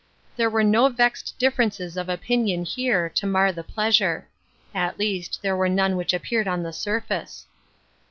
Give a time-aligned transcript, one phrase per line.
[0.35, 4.27] There were no vexed differences of opinion here to mar the pleasure;
[4.73, 7.45] at least, there were none which appeared on the surface.